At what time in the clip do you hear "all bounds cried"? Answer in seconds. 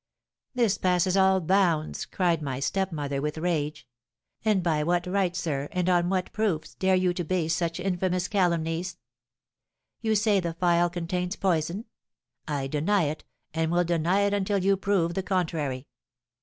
1.15-2.41